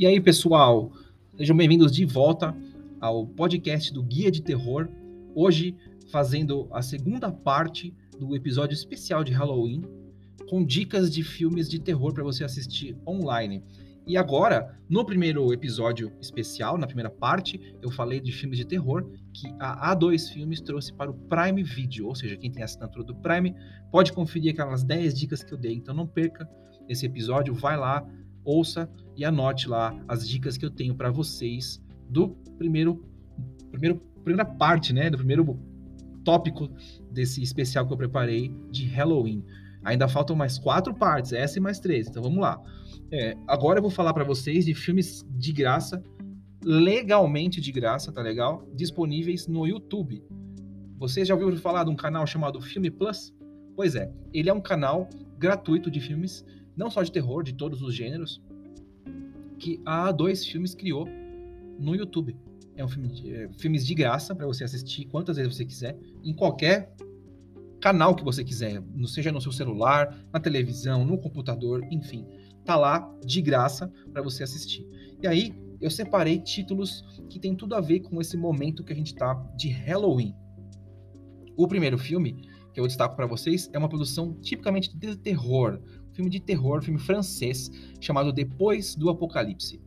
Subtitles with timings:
[0.00, 0.90] E aí, pessoal,
[1.36, 2.56] sejam bem-vindos de volta
[2.98, 4.88] ao podcast do Guia de Terror.
[5.34, 5.76] Hoje,
[6.10, 9.82] fazendo a segunda parte do episódio especial de Halloween,
[10.48, 13.62] com dicas de filmes de terror para você assistir online.
[14.06, 19.06] E agora, no primeiro episódio especial, na primeira parte, eu falei de filmes de terror
[19.34, 23.14] que a A2 Filmes trouxe para o Prime Video, ou seja, quem tem assinatura do
[23.16, 23.54] Prime
[23.92, 25.74] pode conferir aquelas 10 dicas que eu dei.
[25.74, 26.48] Então não perca
[26.88, 28.02] esse episódio, vai lá,
[28.44, 33.04] ouça e anote lá as dicas que eu tenho para vocês do primeiro,
[33.70, 35.58] primeiro primeira parte, né, do primeiro
[36.24, 36.68] tópico
[37.10, 39.44] desse especial que eu preparei de Halloween.
[39.82, 42.08] Ainda faltam mais quatro partes, essa e mais três.
[42.08, 42.60] Então vamos lá.
[43.10, 46.02] É, agora eu vou falar para vocês de filmes de graça,
[46.62, 48.66] legalmente de graça, tá legal?
[48.74, 50.22] Disponíveis no YouTube.
[50.98, 53.34] Vocês já ouviram falar de um canal chamado Filme Plus?
[53.74, 56.44] Pois é, ele é um canal gratuito de filmes
[56.76, 58.40] não só de terror, de todos os gêneros,
[59.58, 61.06] que a A2 Filmes criou
[61.78, 62.36] no YouTube.
[62.76, 65.98] É um filme de, é, filmes de graça para você assistir quantas vezes você quiser,
[66.24, 66.94] em qualquer
[67.80, 72.26] canal que você quiser, seja no seu celular, na televisão, no computador, enfim,
[72.64, 74.86] tá lá de graça para você assistir.
[75.22, 78.96] E aí eu separei títulos que tem tudo a ver com esse momento que a
[78.96, 80.34] gente tá de Halloween.
[81.56, 85.80] O primeiro filme que eu destaco para vocês é uma produção tipicamente de terror,
[86.12, 89.80] filme de terror, filme francês, chamado Depois do Apocalipse.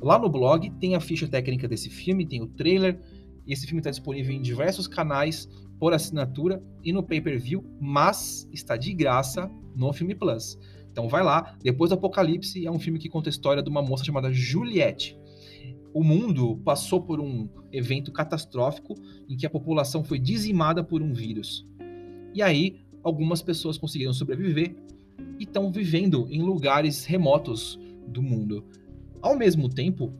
[0.00, 3.00] Lá no blog tem a ficha técnica desse filme, tem o trailer,
[3.46, 8.92] esse filme está disponível em diversos canais por assinatura e no pay-per-view, mas está de
[8.92, 10.58] graça no Filme Plus.
[10.90, 13.82] Então vai lá, Depois do Apocalipse é um filme que conta a história de uma
[13.82, 15.18] moça chamada Juliette.
[15.94, 18.94] O mundo passou por um evento catastrófico
[19.28, 21.66] em que a população foi dizimada por um vírus.
[22.34, 24.74] E aí, algumas pessoas conseguiram sobreviver
[25.38, 28.64] e estão vivendo em lugares remotos do mundo.
[29.20, 30.12] Ao mesmo tempo,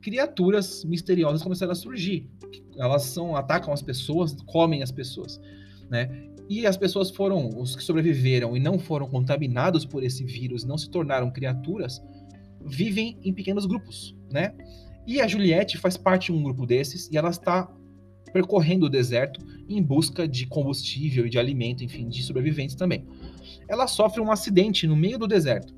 [0.00, 2.28] criaturas misteriosas começaram a surgir.
[2.76, 5.40] Elas são atacam as pessoas, comem as pessoas,
[5.88, 6.28] né?
[6.48, 10.76] E as pessoas foram os que sobreviveram e não foram contaminados por esse vírus, não
[10.76, 12.02] se tornaram criaturas,
[12.64, 14.54] vivem em pequenos grupos, né?
[15.06, 17.70] E a Juliette faz parte de um grupo desses e ela está
[18.32, 23.06] percorrendo o deserto em busca de combustível e de alimento, enfim, de sobreviventes também
[23.68, 25.74] ela sofre um acidente no meio do deserto.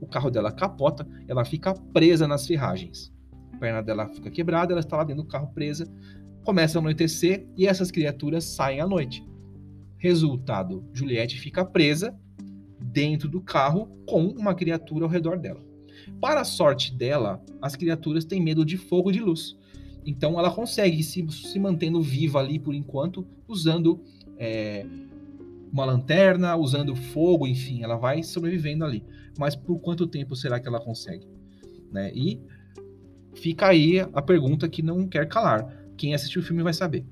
[0.00, 3.12] O carro dela capota, ela fica presa nas ferragens.
[3.52, 5.86] A perna dela fica quebrada, ela está lá dentro do carro presa.
[6.44, 9.24] Começa a anoitecer e essas criaturas saem à noite.
[9.96, 12.14] Resultado: Juliette fica presa
[12.80, 15.64] dentro do carro com uma criatura ao redor dela.
[16.20, 19.56] Para a sorte dela, as criaturas têm medo de fogo e de luz.
[20.06, 24.00] Então ela consegue se, se mantendo viva ali por enquanto, usando
[24.38, 24.86] é,
[25.72, 29.04] uma lanterna, usando fogo, enfim, ela vai sobrevivendo ali.
[29.36, 31.26] Mas por quanto tempo será que ela consegue?
[31.90, 32.12] Né?
[32.14, 32.40] E
[33.34, 35.66] fica aí a pergunta que não quer calar.
[35.96, 37.04] Quem assistiu o filme vai saber.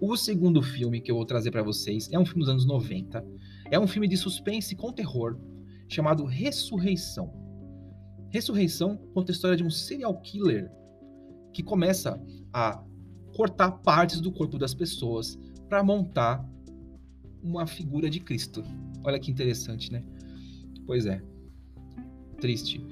[0.00, 3.22] O segundo filme que eu vou trazer para vocês é um filme dos anos 90.
[3.70, 5.38] É um filme de suspense com terror
[5.88, 7.32] chamado Ressurreição.
[8.30, 10.70] Ressurreição conta a história de um serial killer
[11.52, 12.20] que começa
[12.52, 12.82] a
[13.34, 15.38] cortar partes do corpo das pessoas
[15.68, 16.44] para montar
[17.42, 18.62] uma figura de Cristo.
[19.04, 20.02] Olha que interessante, né?
[20.86, 21.22] Pois é.
[22.40, 22.84] Triste.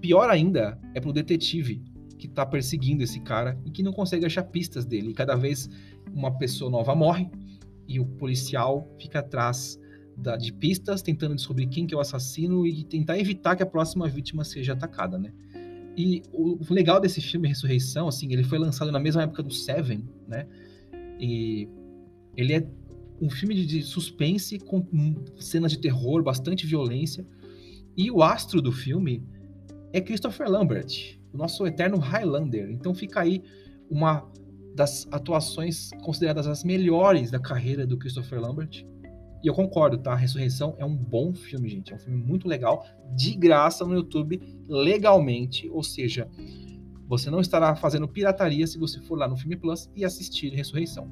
[0.00, 1.82] Pior ainda é pro detetive
[2.18, 5.10] que tá perseguindo esse cara e que não consegue achar pistas dele.
[5.10, 5.68] E cada vez
[6.12, 7.30] uma pessoa nova morre
[7.86, 9.78] e o policial fica atrás
[10.16, 13.66] da, de pistas, tentando descobrir quem que é o assassino e tentar evitar que a
[13.66, 15.32] próxima vítima seja atacada, né?
[15.96, 20.04] E o, legal desse filme, Ressurreição, assim, ele foi lançado na mesma época do Seven,
[20.28, 20.46] né?
[21.18, 21.68] E
[22.36, 22.68] ele é
[23.20, 24.84] um filme de suspense com
[25.38, 27.26] cenas de terror, bastante violência.
[27.96, 29.24] E o astro do filme
[29.92, 32.70] é Christopher Lambert, o nosso eterno Highlander.
[32.70, 33.42] Então fica aí
[33.88, 34.30] uma
[34.74, 38.84] das atuações consideradas as melhores da carreira do Christopher Lambert.
[39.46, 40.12] E eu concordo, tá?
[40.12, 41.92] A Ressurreição é um bom filme, gente.
[41.92, 42.84] É um filme muito legal,
[43.14, 45.70] de graça no YouTube, legalmente.
[45.70, 46.28] Ou seja,
[47.06, 51.08] você não estará fazendo pirataria se você for lá no Filme Plus e assistir Ressurreição.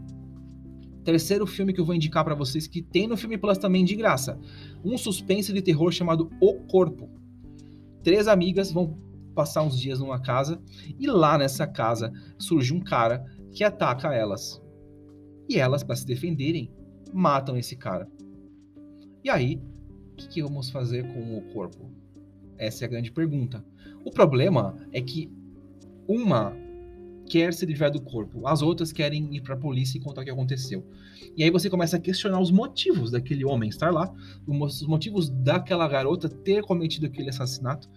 [1.04, 3.94] Terceiro filme que eu vou indicar para vocês que tem no Filme Plus também de
[3.94, 4.36] graça.
[4.84, 7.08] Um suspense de terror chamado O Corpo.
[8.02, 8.98] Três amigas vão
[9.32, 10.60] passar uns dias numa casa
[10.98, 14.60] e lá nessa casa surge um cara que ataca elas.
[15.48, 16.74] E elas, para se defenderem,
[17.12, 18.08] matam esse cara.
[19.24, 19.58] E aí,
[20.12, 21.90] o que, que vamos fazer com o corpo?
[22.58, 23.64] Essa é a grande pergunta.
[24.04, 25.32] O problema é que
[26.06, 26.54] uma
[27.26, 30.24] quer se livrar do corpo, as outras querem ir para a polícia e contar o
[30.24, 30.86] que aconteceu.
[31.34, 34.12] E aí você começa a questionar os motivos daquele homem estar lá,
[34.46, 37.88] os motivos daquela garota ter cometido aquele assassinato.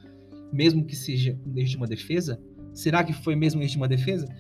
[0.54, 2.42] mesmo que seja em legítima defesa?
[2.74, 4.34] Será que foi mesmo em legítima defesa?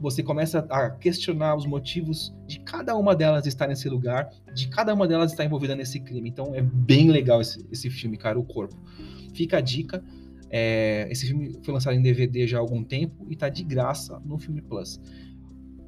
[0.00, 4.92] Você começa a questionar os motivos de cada uma delas estar nesse lugar, de cada
[4.92, 6.28] uma delas estar envolvida nesse crime.
[6.28, 8.76] Então é bem legal esse, esse filme, cara, O Corpo.
[9.34, 10.04] Fica a dica.
[10.50, 14.20] É, esse filme foi lançado em DVD já há algum tempo e está de graça
[14.24, 15.00] no Filme Plus.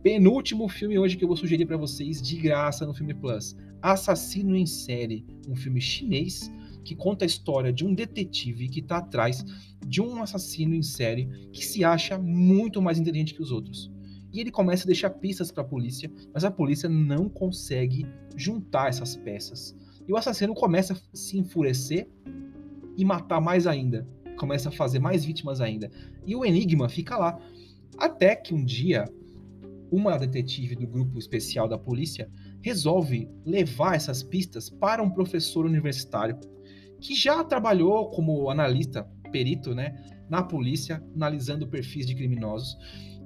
[0.03, 4.57] Penúltimo filme hoje que eu vou sugerir para vocês de graça no Filme Plus: Assassino
[4.57, 6.51] em Série, um filme chinês
[6.89, 9.45] que conta a história de um detetive que está atrás
[9.87, 13.93] de um assassino em série que se acha muito mais inteligente que os outros.
[14.33, 18.89] E ele começa a deixar pistas para a polícia, mas a polícia não consegue juntar
[18.89, 19.75] essas peças.
[20.07, 22.09] E o assassino começa a se enfurecer
[22.97, 24.07] e matar mais ainda.
[24.39, 25.91] Começa a fazer mais vítimas ainda.
[26.27, 27.39] E o enigma fica lá.
[27.97, 29.05] Até que um dia,
[29.91, 32.31] uma detetive do grupo especial da polícia
[32.63, 36.39] resolve levar essas pistas para um professor universitário
[37.01, 39.95] que já trabalhou como analista, perito, né,
[40.29, 42.77] na polícia, analisando perfis de criminosos.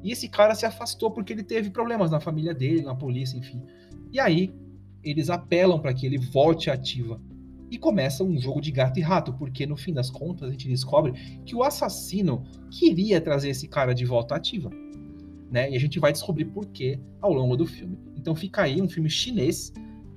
[0.02, 3.62] E esse cara se afastou porque ele teve problemas na família dele, na polícia, enfim.
[4.12, 4.52] E aí
[5.02, 7.20] eles apelam para que ele volte ativa.
[7.70, 10.68] E começa um jogo de gato e rato, porque no fim das contas a gente
[10.68, 11.12] descobre
[11.44, 14.70] que o assassino queria trazer esse cara de volta ativa.
[15.50, 15.70] Né?
[15.70, 17.98] E a gente vai descobrir por quê ao longo do filme.
[18.16, 19.72] Então fica aí um filme chinês,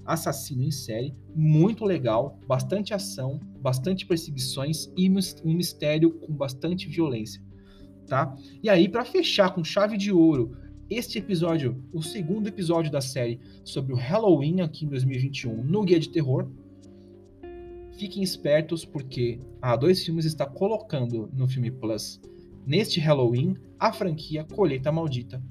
[0.06, 7.42] assassino em série, muito legal, bastante ação, bastante perseguições e um mistério com bastante violência
[8.06, 8.36] tá?
[8.62, 10.58] E aí, para fechar com chave de ouro
[10.90, 16.00] este episódio, o segundo episódio da série sobre o Halloween aqui em 2021 no Guia
[16.00, 16.48] de Terror,
[17.98, 22.22] fiquem espertos porque a dois filmes está colocando no Filme Plus
[22.66, 25.42] neste Halloween a franquia Colheita Maldita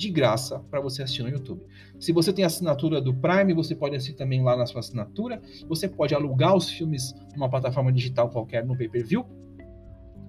[0.00, 1.62] de graça para você assistir no YouTube.
[1.98, 5.42] Se você tem assinatura do Prime, você pode assistir também lá na sua assinatura.
[5.68, 9.26] Você pode alugar os filmes numa plataforma digital qualquer no pay-per-view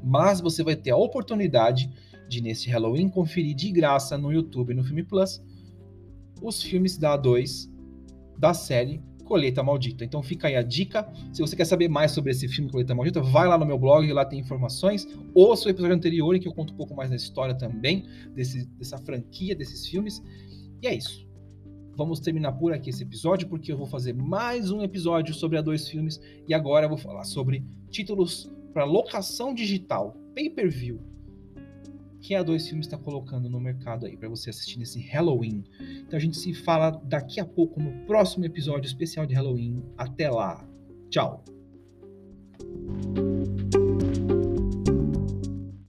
[0.04, 1.88] mas você vai ter a oportunidade
[2.28, 5.44] de, nesse Halloween, conferir de graça no YouTube no Filme Plus
[6.42, 7.70] os filmes da A2
[8.38, 10.04] da série Colheita Maldita.
[10.04, 11.10] Então fica aí a dica.
[11.32, 14.12] Se você quer saber mais sobre esse filme Colheita Maldita, vai lá no meu blog,
[14.12, 15.08] lá tem informações.
[15.34, 18.06] Ouça o episódio anterior em que eu conto um pouco mais da história também,
[18.36, 20.22] desse, dessa franquia, desses filmes.
[20.82, 21.26] E é isso.
[21.96, 25.62] Vamos terminar por aqui esse episódio, porque eu vou fazer mais um episódio sobre a
[25.62, 26.20] dois filmes.
[26.46, 31.00] E agora eu vou falar sobre títulos para locação digital, pay-per-view,
[32.32, 35.66] que a Dois Filmes está colocando no mercado aí para você assistir nesse Halloween.
[36.08, 39.84] Então a gente se fala daqui a pouco no próximo episódio especial de Halloween.
[39.98, 40.66] Até lá.
[41.10, 41.44] Tchau.